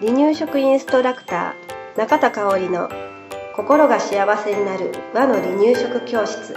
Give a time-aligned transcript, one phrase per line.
[0.00, 2.88] 離乳食インストラクター中田香織の
[3.54, 6.54] 心が幸せになる和の離乳食教室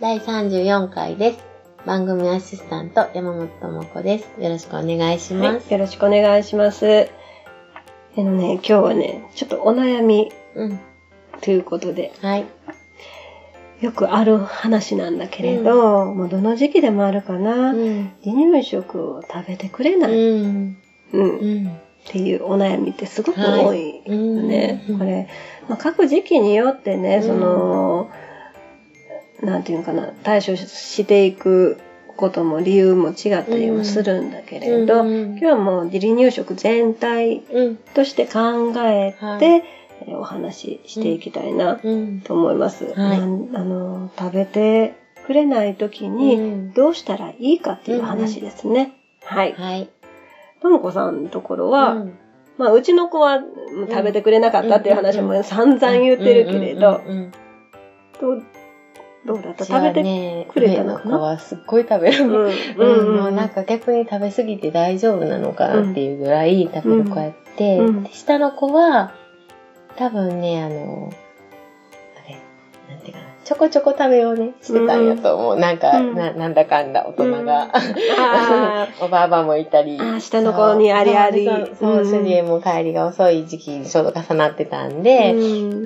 [0.00, 1.38] 第34回です。
[1.86, 4.40] 番組アシスタント山本智子です。
[4.40, 5.56] よろしくお願いします。
[5.56, 7.08] はい、よろしくお願いします
[8.16, 10.80] あのね今日はねちょっとお悩みうん。
[11.40, 12.46] ということではい。
[13.82, 18.12] よくある話なんだけれど、もうどの時期でもあるかな、うん。
[18.24, 20.76] 離乳食を食べてくれない、うん。
[21.12, 21.68] うんうん。
[21.68, 21.70] っ
[22.06, 24.84] ていうお悩みってすごく多いよね。
[24.88, 25.28] うんこれ、
[25.68, 28.08] まあ、各時期によってね、うんその、
[29.42, 31.78] なんていうのかな、対処していく
[32.16, 37.76] ことも理由も違ったりもするんだけれど、うん今日はもう離乳食全体うん。
[37.94, 39.64] として考えて、
[40.10, 42.20] お話ししていきたいなうん。
[42.20, 42.92] と思います。
[42.94, 43.18] はい。
[43.18, 44.94] あの食べて
[45.26, 46.72] くれない時にうん。
[46.72, 48.94] どうしたらいいかっていう話ですね。
[49.24, 49.52] はい。
[49.52, 49.88] はい。
[50.60, 52.18] ともこさんのところは、うん。
[52.58, 53.40] まあ、うちの子はう
[53.86, 57.12] ん食べてくれなかったっていう話も散々言ってるけれど、うん。
[57.12, 57.18] うん。
[57.18, 57.32] うん。
[58.20, 58.42] どう、
[59.24, 59.64] どうだった？
[59.64, 61.04] 食べて、ね、くれたのかな？
[61.04, 62.24] 上の子はすっごい食べる。
[62.24, 68.02] うん、うん、もうなんか逆に食べ過ぎて大丈夫なのかなっていうぐらい食べる子やって、うん。
[68.02, 69.14] で下の子は、
[69.96, 71.12] 多分ね、あの、
[72.24, 72.36] あれ、
[72.94, 75.58] なんていうかな、ちょこちょこ食べようね、してたんやと思う。
[75.58, 76.14] なんか、うん。
[76.14, 77.70] な、なんだかんだ大人が。
[78.18, 79.98] あ おばあばもいたり。
[80.00, 81.46] あー下の子にありあり。
[81.78, 85.40] そう主人も帰りが遅い時期にちょうど重なってたんーで、うう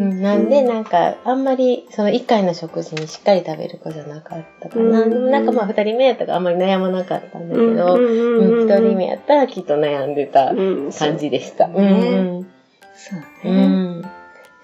[0.05, 5.07] んなんで、なんか、あんまり、その一回の食事にしっかり食べる子じゃなかったかな。
[5.07, 8.61] なんかまあ二人目やったからあんまり悩まなかったんだけど、うん。
[8.61, 8.65] うん。
[8.65, 10.91] 一人目やったらきっと悩んでたうん。
[10.97, 11.67] 感じでした。
[11.67, 12.56] そうね
[12.97, 13.67] そううね。
[13.67, 14.03] ん。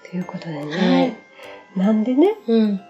[0.09, 1.17] ということではいね、
[1.75, 2.81] なんでね、うん。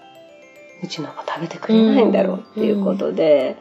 [0.83, 3.57] うちの子食べてくれないんだろうっていうことで、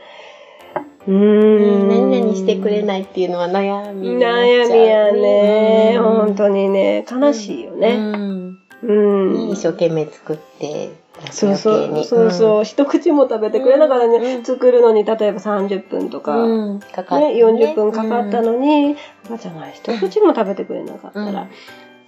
[1.06, 1.88] うーん。
[1.88, 5.94] 何々してくれないっていうのは悩み悩ちゃうみやね。
[5.96, 7.96] うん本当にね、悲しいよね。
[7.96, 8.58] うん。
[8.82, 9.50] うん。
[9.50, 10.90] 一生懸命作って、
[11.30, 14.44] そうそう、そうそう、一口も食べてくれながらね、うん。
[14.44, 16.80] 作るのに例えば30分とか、うん。
[16.80, 18.96] かかってね、40分かかったのに、
[19.26, 21.48] 赤ちゃんが一口も食べてくれなかったうんら、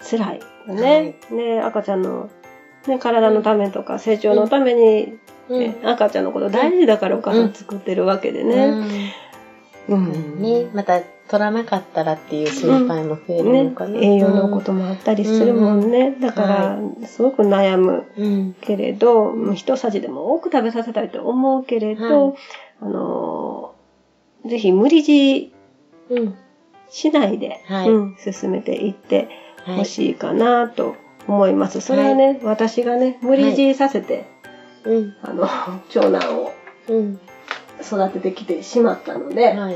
[0.01, 1.19] 辛いよね。
[1.31, 2.29] ね、赤ちゃんの、
[2.87, 5.61] ね、体のためとか成長のために、うん。
[5.61, 9.13] ね赤ちゃんのこと大事だからお母さん作ってるわけでね。
[9.89, 10.05] ううん
[10.39, 10.43] ん。
[10.43, 13.99] ね、また取らなかったらっていう心配も増えるのねかな。
[13.99, 16.17] 栄養のこともあったりするもんね。
[16.21, 18.57] だから、すごく悩むうん。
[18.61, 22.37] けれど、一さじでも多く食べさせたいと思うけれど、はい
[22.81, 23.75] あのー
[24.51, 25.53] ぜひ無理強い
[26.11, 26.35] うん。
[26.91, 29.29] しないで、はいうん進めていって
[29.65, 29.77] はい。
[29.79, 30.97] ほしいかなと
[31.27, 31.81] 思います。
[31.81, 34.27] それはね、私がね、無理強いさせて、
[34.85, 35.15] うん。
[35.23, 35.49] あの、
[35.89, 36.53] 長男を
[36.91, 37.19] うん。
[37.83, 39.75] 育ててきてしまったので、はい。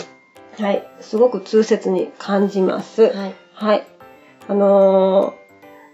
[0.61, 3.03] はい、すごく痛切に感じます。
[3.03, 3.35] はい。
[3.55, 3.87] はい。
[4.49, 5.49] あのー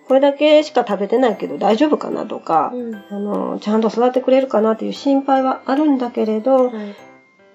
[0.07, 2.95] これだけしか食べてないけど大丈夫かなとか、うん。
[2.95, 6.95] あのーちゃんと育ててくれるかなっていう心配はあるんだけれど、はい。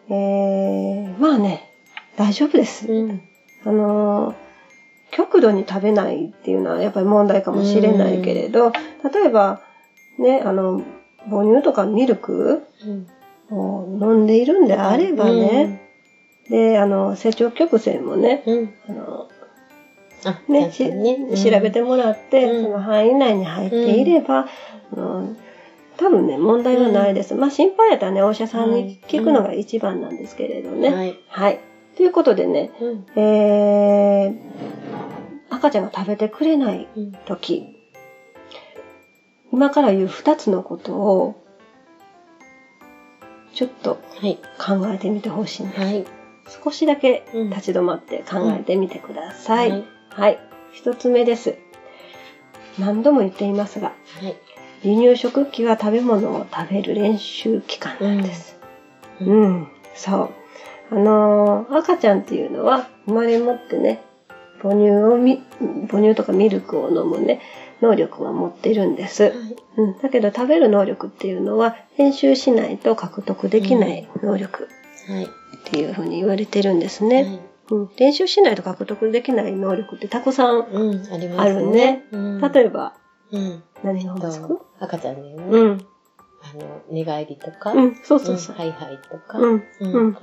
[0.10, 1.72] えー、まあね、
[2.18, 2.92] 大丈夫です。
[2.92, 3.22] うん。
[3.66, 4.36] あのー
[5.12, 9.62] 極度に食べないっていうのはやっぱり問題かもしれないけれど、例えば、
[10.20, 10.82] ね、あの、
[11.30, 13.08] 母乳とかミルクうん。
[13.52, 15.90] を飲んでいるんであればね、
[16.50, 18.58] で、あの、成長曲線もね、うん。
[18.58, 18.74] うん。
[18.90, 19.30] あの、
[20.26, 24.48] あ、ね、調べてもらって、うんその範囲内に入っていれば、
[24.92, 25.36] あの
[25.98, 27.36] 多分ね、問題はないです。
[27.36, 30.88] まあ心配やったらね、お医者さんに聞くのが一番なんですけれどね。
[30.88, 30.96] うん。
[30.96, 31.20] はい。
[31.28, 31.60] はい。
[31.98, 33.06] ということでね、うん。
[33.16, 34.36] えー、
[35.50, 37.12] 赤ちゃんが食べてくれないうん。
[37.26, 37.76] 時、
[39.52, 41.36] 今から言う二つのことを、
[43.60, 44.38] ちょっとはい。
[44.58, 45.82] 考えてみてほしいんです。
[45.82, 46.06] はい。
[46.64, 49.72] 少しだけうん立ち止まって考えてみてください。
[49.72, 49.84] はい。
[50.12, 50.40] はい。
[50.72, 51.56] 一つ目です。
[52.80, 53.88] 何度も言っていますが、
[54.22, 54.38] はい。
[54.82, 58.58] 離乳食期は食べ物を食べる練習期間なんです。
[59.20, 60.30] ううんん、そ
[60.92, 60.96] う。
[60.96, 64.02] あのー赤ちゃんっていうのは生まれ持ってね、
[64.62, 65.44] 母乳をみ、
[65.92, 67.42] 母乳とかミルクを飲むね、
[67.82, 69.24] 能力は持っているんです。
[69.24, 69.34] はい。
[69.78, 74.68] うん、だけど食べる能力っていうのは練習しないと獲得できない能力
[75.08, 75.26] はい。
[75.26, 75.28] っ
[75.66, 77.24] ていうふうに言われてるんですね。
[77.24, 81.14] はいうん、練習しないと獲得できない能力ってたくさんうん。
[81.14, 81.38] ありますね。
[81.38, 82.04] あるね。
[82.12, 82.42] うん。
[82.42, 82.96] 例えば、
[83.32, 83.64] うん。
[83.84, 85.86] 何が思いつくと赤ちゃんでね、うん。
[86.42, 88.56] あの、寝返りとか、うん、そうそうそう。
[88.56, 90.14] ハイハイとか、うん、うんも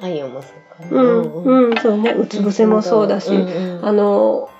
[0.42, 1.02] そうかうな。
[1.02, 2.10] ん、うん、そうね。
[2.10, 4.50] うつ伏せもそうだし、うんうんあの、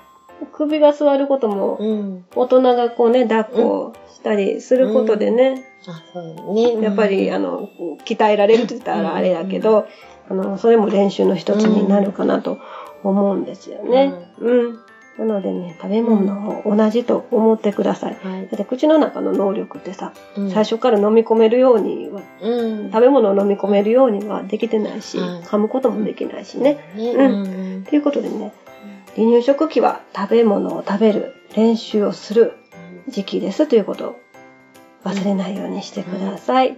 [0.57, 2.25] 首が座ることも、うん。
[2.35, 6.81] 大人がこうね、抱っこしたりすることでね、あ、そうね。
[6.81, 7.69] やっぱり、あの、
[8.05, 9.87] 鍛えられるって言ったらあれだけど、
[10.29, 12.57] あの、それも練習の一つになるかなと
[13.03, 14.13] 思うんですよね。
[14.39, 14.79] うん。
[15.19, 18.17] なのでね、食べ物も同じと思ってください。
[18.21, 18.47] はい。
[18.47, 22.91] だって口の中の能力ってさ、うん最初から飲み込めるようには、うん。
[22.91, 26.77] 食べ物を飲み込めるようにはできてないし、はい噛むこともできないしね。
[26.95, 27.13] ね。
[27.13, 27.83] うんうん。
[27.83, 28.53] ということでね、
[29.17, 32.53] 離乳食期は食べ物を食べる練習をする
[33.07, 34.15] 時期ですということを
[35.03, 36.77] 忘れないようにしてください。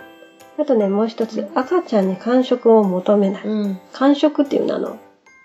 [0.58, 3.44] あとね、もう一つ、赤ちゃんに間食を求めない。
[3.46, 3.80] うん。
[3.94, 5.00] 間食っていうのはあの、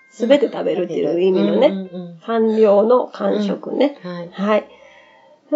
[0.09, 3.97] すべて食べるっていう意味のね、うんうん半量の間食ね。
[4.03, 4.11] うん。
[4.11, 4.29] はい。
[4.31, 4.65] はい。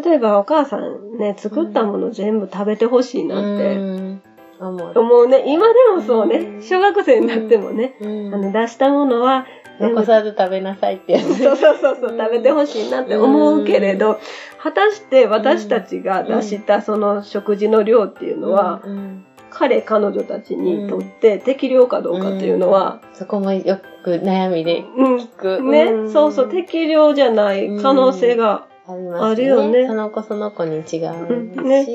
[0.03, 4.21] 例えばお母さんね、作ったもの全部食べてほしいなってうん
[4.59, 5.27] 思う。
[5.27, 5.43] ね。
[5.47, 6.57] 今でもそうねう。
[6.59, 9.45] ん小学生になってもね、うんあの出したものは
[9.79, 11.37] 残さず食べなさいってやつ。
[11.37, 14.19] そうそうそうそう、食べてほしいなって思うけれど、
[14.61, 25.61] 果たして私たちが出したその食事の量っていうのは、うん、彼、彼女たちにとって適量かどうかっていうのは、そこもよく悩みでうん、聞く。
[25.61, 26.11] ね、ん。
[26.11, 29.27] そうそう、適量じゃない可能性が、ありますね。
[29.27, 29.87] あるよね。
[29.87, 30.97] その子その子に違うし。
[30.97, 31.67] うん。
[31.67, 31.85] ね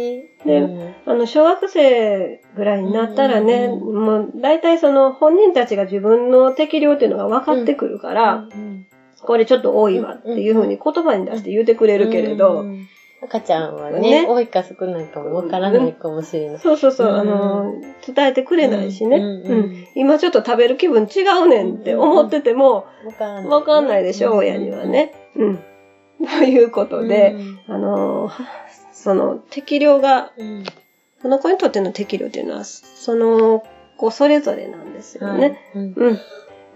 [0.44, 8.87] ねうんあの、小学生ぐらいになったらね、うんもう大体その本人たちが自分の適量っていうのが分かってくるから、うん
[9.26, 12.88] これちょっと多いわっていうふうに言葉に出して言うてくれるけれど、うん
[13.23, 16.58] 赤ちゃんはねね多いか少ないかもわからないかもしれない。
[16.58, 17.73] そうそうそう、うんあの、
[18.06, 22.87] 伝えてくれないしね、うんうんうん今ちょっと食べる気分違うねんって思ってても、
[23.49, 24.02] わかんない。
[24.02, 24.85] でしょ、親には。
[24.85, 25.14] ね。
[25.37, 25.58] うん。
[26.38, 27.35] ということで、
[27.67, 28.43] あの、は
[28.94, 30.64] その適量が、うん、
[31.20, 33.62] その子にとっての適量っていうのは、その
[33.99, 35.58] 子それぞれなんですよね。
[35.75, 35.93] うん。
[35.96, 36.19] うん。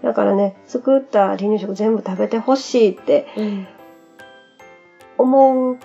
[0.03, 3.67] だからね、作った離乳食全部食べてほしいってうん。
[5.17, 5.77] 思う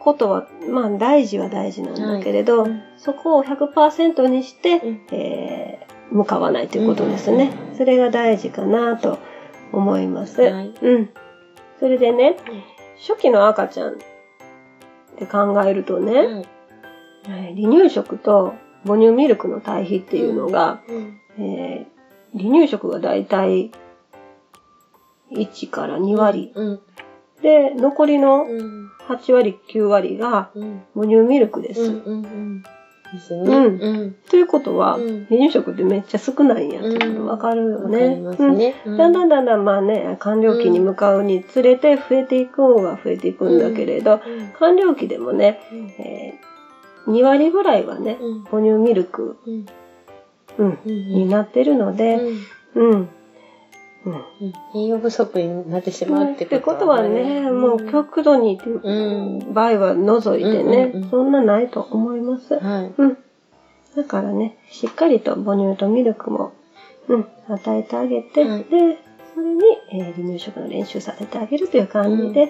[0.00, 7.52] ことは、まあ大事は大事なんだけれど、はいうんそこを100%にして、うんえー向かわないということですね。
[7.76, 9.18] それが大事かなと
[9.72, 10.40] 思います。
[10.40, 11.10] はいうん。
[11.78, 12.62] それでね、うん
[13.00, 13.98] 初期の赤ちゃん
[15.18, 16.42] って考えるとね、うん
[17.30, 18.54] えー離乳食と
[18.86, 23.70] 母乳ミルクの対比っていうのが、うんえー離乳食がだいたい
[25.32, 26.80] 1から2割、うん。
[27.42, 28.90] で、残りのうん。
[29.08, 30.82] 8割、9割がうん。
[30.94, 31.82] 母乳ミルクです。
[31.82, 31.90] うん。
[32.04, 32.62] うん。
[33.12, 33.56] ですね。
[33.56, 33.64] うん。
[33.80, 34.16] うん。
[34.28, 35.26] ということは、うん。
[35.26, 38.22] 離乳食ってめっちゃ少ないんやっていうのわかるよね。
[38.22, 44.52] だんだんだんだんまあね、完了期に向かうにつれて増えていく方が増えていくんだけれど、うん。
[44.58, 45.60] 完了期でもね、
[45.98, 46.48] えー
[47.08, 48.44] 2割ぐらいはね、うん。
[48.44, 50.78] 母乳ミルク、うん。
[50.84, 52.20] になってるので、
[52.74, 53.08] うん
[54.04, 54.54] うん。
[54.74, 62.54] 栄養不足になってしまうってってここととはね、もう極度にっていううん場合は除いてね、うんうんうんそんなないと思います。
[62.54, 62.92] はい。
[62.96, 63.18] うん。
[63.96, 66.52] だからね、しっかりと母乳とミルクも、
[67.08, 68.98] うん、与えてあげて、はいで、
[69.34, 69.62] それに、
[69.92, 72.44] えー離乳食の練習させてあげるという感じで、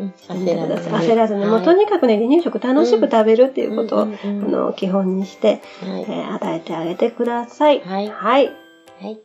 [0.00, 1.06] うんしてみてください。
[1.08, 6.02] 焦らずに、もうとにかくね、離乳食楽しく食べるっていうことを、うんうんうんあの、基本にして、はい。
[6.02, 7.80] えー与えてあげてください。
[7.80, 8.46] はいはい。
[9.00, 9.20] はい。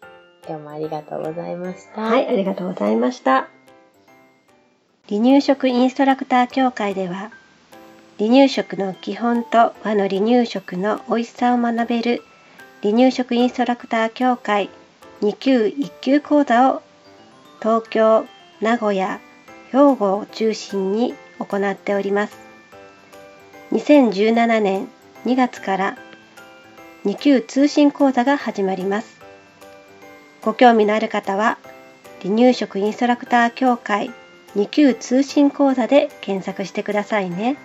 [0.47, 2.01] 今日もありがとうございました。
[2.01, 3.49] はい、ありがとうございました。
[5.09, 7.31] 離乳食インストラクター協会では、
[8.17, 12.21] 離乳食の基本と和の離乳食の美味しさを学べる
[12.81, 14.69] 離乳食インストラクター協会
[15.21, 16.81] 2級1級講座を
[17.59, 18.25] 東京、
[18.59, 19.21] 名古屋、
[19.71, 22.37] 兵庫を中心に行っております。
[23.71, 24.89] 2017年
[25.25, 25.97] 2月から
[27.05, 29.22] 2級通信講座が始まります。
[30.43, 31.57] ご興味のある方は、
[32.21, 34.11] 離乳食インストラクター協会
[34.55, 37.57] 2級通信講座で検索してくださいね。